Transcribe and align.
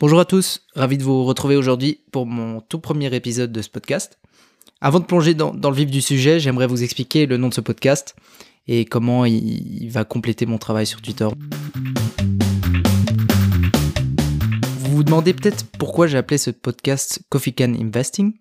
Bonjour 0.00 0.20
à 0.20 0.24
tous, 0.24 0.64
ravi 0.76 0.96
de 0.96 1.02
vous 1.02 1.24
retrouver 1.24 1.56
aujourd'hui 1.56 2.02
pour 2.12 2.24
mon 2.24 2.60
tout 2.60 2.78
premier 2.78 3.12
épisode 3.16 3.50
de 3.50 3.60
ce 3.60 3.68
podcast. 3.68 4.20
Avant 4.80 5.00
de 5.00 5.04
plonger 5.04 5.34
dans, 5.34 5.50
le 5.52 5.74
vif 5.74 5.90
du 5.90 6.00
sujet, 6.00 6.38
j'aimerais 6.38 6.68
vous 6.68 6.84
expliquer 6.84 7.26
le 7.26 7.36
nom 7.36 7.48
de 7.48 7.54
ce 7.54 7.60
podcast 7.60 8.14
et 8.68 8.84
comment 8.84 9.24
il, 9.24 9.88
va 9.90 10.04
compléter 10.04 10.46
mon 10.46 10.56
travail 10.56 10.86
sur 10.86 11.02
Twitter. 11.02 11.26
Vous 14.78 14.96
vous 14.96 15.02
demandez 15.02 15.34
peut-être 15.34 15.66
pourquoi 15.80 16.06
j'ai 16.06 16.16
appelé 16.16 16.38
ce 16.38 16.52
podcast 16.52 17.18
Coffee 17.28 17.54
Can 17.54 17.74
Investing. 17.74 18.34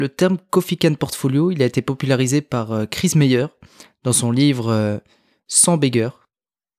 Le 0.00 0.08
terme 0.08 0.38
Coffee 0.48 0.78
Can 0.78 0.94
Portfolio, 0.94 1.50
il 1.50 1.62
a 1.62 1.66
été 1.66 1.82
popularisé 1.82 2.40
par 2.40 2.72
euh, 2.72 2.86
Chris 2.86 3.12
Meyer 3.16 3.48
dans 4.02 4.14
son 4.14 4.30
livre 4.30 5.02
100 5.48 5.74
euh, 5.74 5.76
Beggar, 5.76 6.25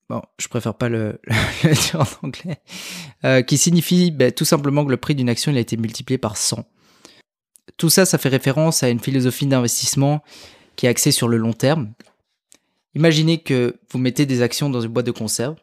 bon, 0.09 0.21
je 0.39 0.47
préfère 0.47 0.75
pas 0.75 0.89
le, 0.89 1.19
dire 1.63 2.01
en 2.01 2.27
anglais, 2.27 2.57
euh, 3.25 3.41
qui 3.41 3.57
signifie 3.57 4.11
ben, 4.11 4.31
tout 4.31 4.45
simplement 4.45 4.85
que 4.85 4.91
le 4.91 4.97
prix 4.97 5.15
d'une 5.15 5.29
action 5.29 5.53
a 5.53 5.59
été 5.59 5.77
multiplié 5.77 6.17
par 6.17 6.37
100. 6.37 6.65
Tout 7.77 7.89
ça, 7.89 8.05
ça 8.05 8.17
fait 8.17 8.29
référence 8.29 8.83
à 8.83 8.89
une 8.89 8.99
philosophie 8.99 9.45
d'investissement 9.45 10.23
qui 10.75 10.85
est 10.85 10.89
axée 10.89 11.11
sur 11.11 11.27
le 11.27 11.37
long 11.37 11.53
terme. 11.53 11.93
Imaginez 12.95 13.39
que 13.39 13.75
vous 13.91 13.99
mettez 13.99 14.25
des 14.25 14.41
actions 14.41 14.69
dans 14.69 14.81
une 14.81 14.91
boîte 14.91 15.05
de 15.05 15.11
conserve, 15.11 15.55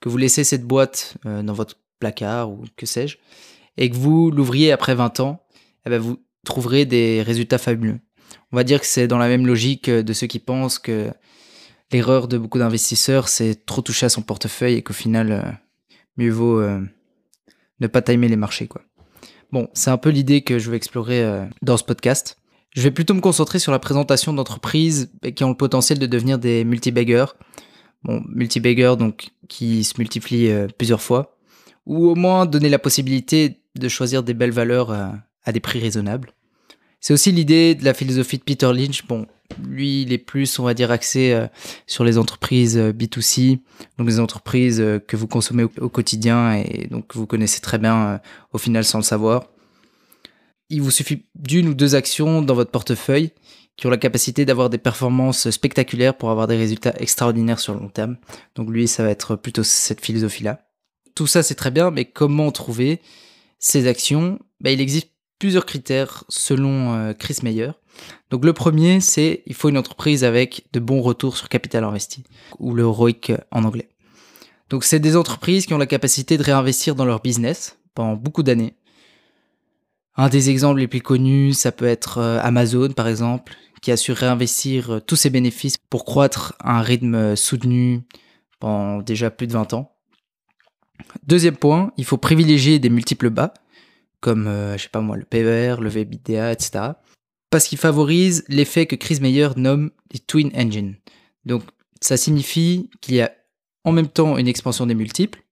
que 0.00 0.08
vous 0.08 0.18
laissez 0.18 0.44
cette 0.44 0.64
boîte 0.64 1.16
euh, 1.26 1.42
dans 1.42 1.54
votre 1.54 1.76
placard 1.98 2.50
ou 2.50 2.64
que 2.76 2.86
sais-je, 2.86 3.16
et 3.76 3.90
que 3.90 3.96
vous 3.96 4.30
l'ouvriez 4.30 4.70
après 4.70 4.94
20 4.94 5.20
ans, 5.20 5.42
eh 5.86 5.90
ben 5.90 5.98
vous 5.98 6.18
trouverez 6.44 6.84
des 6.84 7.22
résultats 7.22 7.58
fabuleux. 7.58 7.98
On 8.52 8.56
va 8.56 8.64
dire 8.64 8.80
que 8.80 8.86
c'est 8.86 9.08
dans 9.08 9.18
la 9.18 9.28
même 9.28 9.46
logique 9.46 9.90
de 9.90 10.12
ceux 10.12 10.26
qui 10.26 10.38
pensent 10.38 10.78
que 10.78 11.12
l'erreur 11.92 12.28
de 12.28 12.38
beaucoup 12.38 12.58
d'investisseurs, 12.58 13.28
c'est 13.28 13.64
trop 13.66 13.82
toucher 13.82 14.06
à 14.06 14.08
son 14.08 14.22
portefeuille 14.22 14.74
et 14.74 14.82
qu'au 14.82 14.92
final, 14.92 15.32
euh, 15.32 15.42
mieux 16.16 16.30
vaut 16.30 16.60
euh, 16.60 16.80
ne 17.80 17.86
pas 17.86 18.02
timer 18.02 18.28
les 18.28 18.36
marchés. 18.36 18.66
Quoi. 18.66 18.82
Bon, 19.52 19.68
c'est 19.72 19.90
un 19.90 19.96
peu 19.96 20.10
l'idée 20.10 20.42
que 20.42 20.58
je 20.58 20.70
vais 20.70 20.76
explorer 20.76 21.22
euh, 21.22 21.44
dans 21.62 21.76
ce 21.76 21.84
podcast. 21.84 22.38
Je 22.74 22.82
vais 22.82 22.90
plutôt 22.90 23.14
me 23.14 23.20
concentrer 23.20 23.58
sur 23.58 23.72
la 23.72 23.78
présentation 23.78 24.32
d'entreprises 24.32 25.10
qui 25.34 25.42
ont 25.42 25.48
le 25.48 25.56
potentiel 25.56 25.98
de 25.98 26.06
devenir 26.06 26.38
des 26.38 26.64
multi-baggers. 26.64 27.34
Bon, 28.02 28.22
multi-baggers 28.28 28.96
donc 28.98 29.30
qui 29.48 29.84
se 29.84 29.94
multiplient 29.98 30.52
plusieurs 30.76 31.00
fois. 31.00 31.38
Ou 31.86 32.08
au 32.08 32.14
moins 32.14 32.44
donner 32.44 32.68
la 32.68 32.78
possibilité 32.78 33.62
de 33.74 33.88
choisir 33.88 34.22
des 34.22 34.34
belles 34.34 34.52
valeurs 34.52 34.90
à 34.90 35.52
des 35.52 35.60
prix 35.60 35.80
raisonnables. 35.80 36.34
C'est 37.00 37.14
aussi 37.14 37.32
l'idée 37.32 37.74
de 37.74 37.84
la 37.84 37.94
philosophie 37.94 38.36
de 38.36 38.42
Peter 38.42 38.70
Lynch. 38.72 39.06
Bon, 39.06 39.26
lui, 39.62 40.02
il 40.02 40.12
est 40.12 40.18
plus, 40.18 40.58
on 40.58 40.64
va 40.64 40.74
dire, 40.74 40.90
axé 40.90 41.32
euh, 41.32 41.46
sur 41.86 42.04
les 42.04 42.18
entreprises 42.18 42.76
euh, 42.76 42.92
B2C, 42.92 43.60
donc 43.96 44.08
les 44.08 44.20
entreprises 44.20 44.80
euh, 44.80 44.98
que 44.98 45.16
vous 45.16 45.26
consommez 45.26 45.64
au, 45.64 45.88
quotidien 45.88 46.54
et 46.54 46.86
donc 46.90 47.14
vous 47.14 47.26
connaissez 47.26 47.60
très 47.60 47.78
bien 47.78 48.20
au 48.52 48.58
final 48.58 48.84
sans 48.84 48.98
le 48.98 49.04
savoir. 49.04 49.46
Il 50.68 50.82
vous 50.82 50.90
suffit 50.90 51.24
d'une 51.34 51.68
ou 51.68 51.74
deux 51.74 51.94
actions 51.94 52.42
dans 52.42 52.54
votre 52.54 52.70
portefeuille 52.70 53.30
qui 53.76 53.86
ont 53.86 53.90
la 53.90 53.96
capacité 53.96 54.44
d'avoir 54.44 54.70
des 54.70 54.78
performances 54.78 55.48
spectaculaires 55.50 56.16
pour 56.16 56.30
avoir 56.30 56.46
des 56.46 56.56
résultats 56.56 56.94
extraordinaires 56.98 57.60
sur 57.60 57.74
le 57.74 57.80
long 57.80 57.88
terme. 57.88 58.16
Donc 58.54 58.68
lui, 58.68 58.86
ça 58.86 59.02
va 59.02 59.10
être 59.10 59.36
plutôt 59.36 59.62
cette 59.62 60.04
philosophie-là. 60.04 60.60
Tout 61.14 61.26
ça, 61.26 61.42
c'est 61.42 61.54
très 61.54 61.70
bien, 61.70 61.90
mais 61.90 62.04
comment 62.04 62.50
trouver 62.50 63.00
ces 63.58 63.86
actions? 63.86 64.38
Ben, 64.60 64.72
Il 64.72 64.80
existe 64.80 65.10
plusieurs 65.38 65.66
critères 65.66 66.24
selon 66.28 66.94
euh, 66.94 67.12
Chris 67.12 67.38
Meyer. 67.42 67.70
Donc 68.30 68.44
le 68.44 68.52
premier, 68.52 69.00
c'est 69.00 69.42
il 69.46 69.54
faut 69.54 69.68
une 69.68 69.78
entreprise 69.78 70.24
avec 70.24 70.66
de 70.72 70.80
bons 70.80 71.00
retours 71.00 71.36
sur 71.36 71.48
capital 71.48 71.84
investi, 71.84 72.24
ou 72.58 72.74
le 72.74 72.86
ROIC 72.86 73.32
en 73.50 73.64
anglais. 73.64 73.88
Donc 74.70 74.84
c'est 74.84 75.00
des 75.00 75.16
entreprises 75.16 75.66
qui 75.66 75.74
ont 75.74 75.78
la 75.78 75.86
capacité 75.86 76.36
de 76.36 76.42
réinvestir 76.42 76.94
dans 76.94 77.04
leur 77.04 77.20
business 77.20 77.78
pendant 77.94 78.14
beaucoup 78.14 78.42
d'années. 78.42 78.74
Un 80.16 80.28
des 80.28 80.50
exemples 80.50 80.80
les 80.80 80.88
plus 80.88 81.00
connus, 81.00 81.54
ça 81.54 81.72
peut 81.72 81.86
être 81.86 82.18
euh, 82.18 82.40
Amazon 82.42 82.90
par 82.90 83.08
exemple, 83.08 83.54
qui 83.80 83.92
a 83.92 83.96
su 83.96 84.12
réinvestir 84.12 84.94
euh, 84.94 85.00
tous 85.00 85.16
ses 85.16 85.30
bénéfices 85.30 85.78
pour 85.90 86.04
croître 86.04 86.54
à 86.60 86.78
un 86.78 86.82
rythme 86.82 87.36
soutenu 87.36 88.02
pendant 88.60 89.00
déjà 89.00 89.30
plus 89.30 89.46
de 89.46 89.52
20 89.52 89.74
ans. 89.74 89.94
Deuxième 91.26 91.56
point, 91.56 91.92
il 91.96 92.04
faut 92.04 92.16
privilégier 92.16 92.78
des 92.78 92.90
multiples 92.90 93.30
bas 93.30 93.54
comme, 94.20 94.46
euh, 94.46 94.76
je 94.76 94.84
sais 94.84 94.88
pas 94.88 95.00
moi, 95.00 95.16
le 95.16 95.24
PER, 95.24 95.76
le 95.80 95.88
VBDA, 95.88 96.52
etc. 96.52 96.92
Parce 97.50 97.66
qu'il 97.66 97.78
favorise 97.78 98.44
l'effet 98.48 98.86
que 98.86 98.96
Chris 98.96 99.18
Meyer 99.20 99.48
nomme 99.56 99.90
les 100.12 100.18
twin 100.18 100.50
engines. 100.54 100.96
Donc, 101.44 101.62
ça 102.00 102.16
signifie 102.16 102.90
qu'il 103.00 103.14
y 103.14 103.20
a 103.20 103.32
en 103.84 103.92
même 103.92 104.08
temps 104.08 104.36
une 104.38 104.48
expansion 104.48 104.86
des 104.86 104.94
multiples 104.94 105.42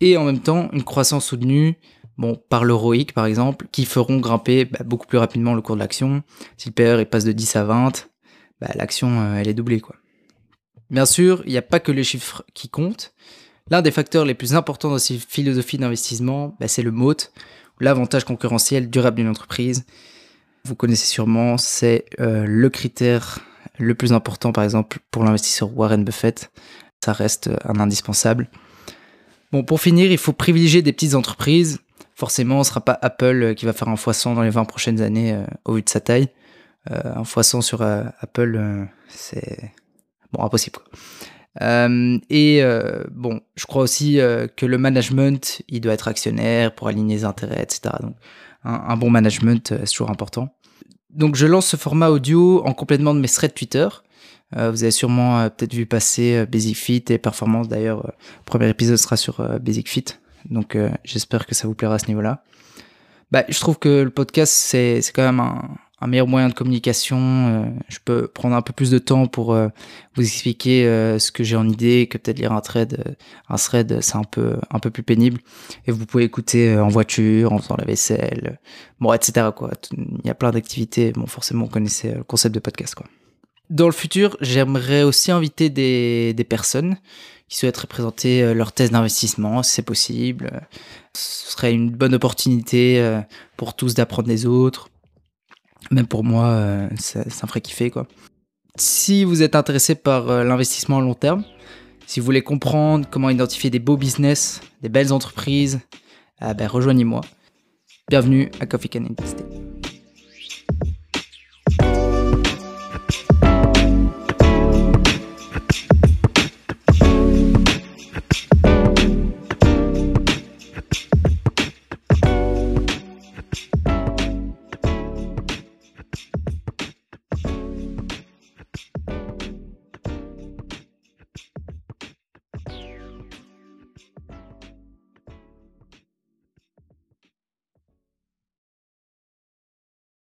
et 0.00 0.16
en 0.16 0.24
même 0.24 0.40
temps 0.40 0.70
une 0.72 0.82
croissance 0.82 1.26
soutenue 1.26 1.78
bon, 2.18 2.40
par 2.48 2.68
ROIC 2.68 3.12
par 3.12 3.26
exemple, 3.26 3.66
qui 3.70 3.84
feront 3.84 4.18
grimper 4.18 4.64
bah, 4.64 4.80
beaucoup 4.84 5.06
plus 5.06 5.18
rapidement 5.18 5.54
le 5.54 5.62
cours 5.62 5.76
de 5.76 5.80
l'action. 5.80 6.22
Si 6.56 6.68
le 6.68 6.74
PER 6.74 6.96
il 7.00 7.06
passe 7.06 7.24
de 7.24 7.32
10 7.32 7.56
à 7.56 7.64
20, 7.64 8.08
bah, 8.60 8.68
l'action 8.74 9.20
euh, 9.20 9.36
elle 9.36 9.48
est 9.48 9.54
doublée. 9.54 9.80
quoi. 9.80 9.96
Bien 10.90 11.06
sûr, 11.06 11.42
il 11.46 11.50
n'y 11.50 11.58
a 11.58 11.62
pas 11.62 11.80
que 11.80 11.92
les 11.92 12.04
chiffres 12.04 12.44
qui 12.54 12.68
comptent. 12.68 13.12
L'un 13.70 13.82
des 13.82 13.90
facteurs 13.90 14.24
les 14.24 14.34
plus 14.34 14.54
importants 14.54 14.90
dans 14.90 14.98
ces 14.98 15.18
philosophies 15.18 15.78
d'investissement, 15.78 16.56
bah, 16.60 16.68
c'est 16.68 16.82
le 16.82 16.92
MOAT, 16.92 17.32
l'avantage 17.80 18.24
concurrentiel 18.24 18.90
durable 18.90 19.16
d'une 19.16 19.28
entreprise. 19.28 19.84
Vous 20.64 20.74
connaissez 20.74 21.06
sûrement, 21.06 21.58
c'est 21.58 22.04
euh, 22.20 22.44
le 22.46 22.70
critère 22.70 23.40
le 23.78 23.94
plus 23.94 24.12
important, 24.12 24.52
par 24.52 24.64
exemple, 24.64 24.98
pour 25.10 25.24
l'investisseur 25.24 25.76
Warren 25.76 26.04
Buffett. 26.04 26.50
Ça 27.04 27.12
reste 27.12 27.50
un 27.64 27.78
indispensable. 27.78 28.48
Bon, 29.52 29.62
pour 29.62 29.80
finir, 29.80 30.10
il 30.10 30.18
faut 30.18 30.32
privilégier 30.32 30.82
des 30.82 30.92
petites 30.92 31.14
entreprises. 31.14 31.78
Forcément, 32.14 32.64
ce 32.64 32.70
ne 32.70 32.72
sera 32.72 32.80
pas 32.80 32.98
Apple 33.02 33.54
qui 33.54 33.66
va 33.66 33.72
faire 33.72 33.88
un 33.88 33.94
x100 33.94 34.34
dans 34.34 34.42
les 34.42 34.50
20 34.50 34.64
prochaines 34.64 35.02
années 35.02 35.34
euh, 35.34 35.44
au 35.66 35.74
vu 35.74 35.82
de 35.82 35.88
sa 35.88 36.00
taille. 36.00 36.28
Euh, 36.90 37.14
un 37.14 37.22
x100 37.22 37.60
sur 37.60 37.82
Apple, 37.82 38.88
c'est 39.08 39.72
bon, 40.32 40.42
impossible. 40.42 40.78
Euh, 41.62 42.18
et 42.28 42.62
euh, 42.62 43.04
bon, 43.10 43.40
je 43.54 43.66
crois 43.66 43.82
aussi 43.82 44.20
euh, 44.20 44.46
que 44.46 44.66
le 44.66 44.78
management, 44.78 45.62
il 45.68 45.80
doit 45.80 45.94
être 45.94 46.08
actionnaire 46.08 46.74
pour 46.74 46.88
aligner 46.88 47.16
les 47.16 47.24
intérêts, 47.24 47.62
etc. 47.62 47.94
Donc, 48.00 48.16
un, 48.64 48.96
bon 48.96 49.10
management, 49.10 49.74
c'est 49.78 49.92
toujours 49.92 50.10
important. 50.10 50.48
Donc, 51.10 51.36
je 51.36 51.46
lance 51.46 51.66
ce 51.66 51.76
format 51.76 52.08
audio 52.08 52.64
en 52.66 52.74
complément 52.74 53.14
de 53.14 53.20
mes 53.20 53.28
threads 53.28 53.54
Twitter. 53.54 53.86
vous 54.52 54.82
avez 54.82 54.90
sûrement 54.90 55.48
peut-être 55.50 55.72
vu 55.72 55.86
passer 55.86 56.44
Basic 56.46 56.76
Fit 56.76 57.04
et 57.10 57.18
Performance. 57.18 57.68
D'ailleurs, 57.68 58.02
le 58.08 58.44
premier 58.44 58.68
épisode 58.68 58.96
sera 58.96 59.16
sur 59.16 59.40
Basic 59.60 59.88
Fit. 59.88 60.06
Donc, 60.50 60.76
j'espère 61.04 61.46
que 61.46 61.54
ça 61.54 61.68
vous 61.68 61.74
plaira 61.76 61.94
à 61.94 61.98
ce 62.00 62.08
niveau-là. 62.08 62.42
Bah, 63.30 63.44
je 63.48 63.60
trouve 63.60 63.78
que 63.78 64.02
le 64.02 64.10
podcast, 64.10 64.52
c'est 64.52 65.00
quand 65.14 65.22
même 65.22 65.38
un, 65.38 65.78
un 66.00 66.06
meilleur 66.06 66.26
moyen 66.26 66.48
de 66.48 66.54
communication. 66.54 67.18
Euh, 67.18 67.64
je 67.88 67.98
peux 68.04 68.26
prendre 68.28 68.54
un 68.54 68.62
peu 68.62 68.72
plus 68.72 68.90
de 68.90 68.98
temps 68.98 69.26
pour 69.26 69.54
euh, 69.54 69.68
vous 70.14 70.22
expliquer 70.22 70.86
euh, 70.86 71.18
ce 71.18 71.32
que 71.32 71.42
j'ai 71.42 71.56
en 71.56 71.68
idée, 71.68 72.06
que 72.06 72.18
peut-être 72.18 72.38
lire 72.38 72.52
un 72.52 72.60
thread. 72.60 73.16
un 73.48 73.56
thread, 73.56 74.00
c'est 74.00 74.16
un 74.16 74.24
peu, 74.24 74.56
un 74.70 74.78
peu 74.78 74.90
plus 74.90 75.02
pénible. 75.02 75.40
Et 75.86 75.92
vous 75.92 76.04
pouvez 76.04 76.24
écouter 76.24 76.76
en 76.78 76.88
voiture, 76.88 77.52
en 77.52 77.58
faisant 77.58 77.76
la 77.78 77.84
vaisselle, 77.84 78.58
bon, 79.00 79.12
etc. 79.12 79.48
Quoi. 79.56 79.70
Il 79.92 80.26
y 80.26 80.30
a 80.30 80.34
plein 80.34 80.50
d'activités. 80.50 81.12
Bon, 81.12 81.26
forcément, 81.26 81.64
vous 81.64 81.70
connaissez 81.70 82.12
le 82.12 82.24
concept 82.24 82.54
de 82.54 82.60
podcast. 82.60 82.94
Quoi. 82.94 83.06
Dans 83.70 83.86
le 83.86 83.92
futur, 83.92 84.36
j'aimerais 84.40 85.02
aussi 85.02 85.32
inviter 85.32 85.70
des, 85.70 86.34
des 86.34 86.44
personnes 86.44 86.98
qui 87.48 87.56
souhaiteraient 87.58 87.86
présenter 87.86 88.54
leur 88.54 88.72
thèse 88.72 88.90
d'investissement, 88.90 89.62
si 89.62 89.74
c'est 89.74 89.82
possible. 89.82 90.62
Ce 91.14 91.52
serait 91.52 91.72
une 91.72 91.90
bonne 91.90 92.14
opportunité 92.14 93.20
pour 93.56 93.74
tous 93.74 93.94
d'apprendre 93.94 94.26
des 94.26 94.46
autres 94.46 94.88
même 95.90 96.06
pour 96.06 96.24
moi, 96.24 96.88
ça, 96.98 97.20
me 97.20 97.48
ferait 97.48 97.60
kiffer 97.60 97.90
quoi. 97.90 98.06
Si 98.76 99.24
vous 99.24 99.42
êtes 99.42 99.54
intéressé 99.54 99.94
par 99.94 100.30
euh, 100.30 100.44
l'investissement 100.44 100.98
à 100.98 101.00
long 101.00 101.14
terme, 101.14 101.44
si 102.06 102.20
vous 102.20 102.26
voulez 102.26 102.42
comprendre 102.42 103.06
comment 103.10 103.30
identifier 103.30 103.70
des 103.70 103.78
beaux 103.78 103.96
business, 103.96 104.60
des 104.82 104.90
belles 104.90 105.12
entreprises, 105.12 105.80
ah 106.40 106.52
ben 106.52 106.66
rejoignez-moi. 106.68 107.22
Bienvenue 108.08 108.50
à 108.60 108.66
Coffee 108.66 108.90
Can 108.90 109.06
Investing. 109.10 109.55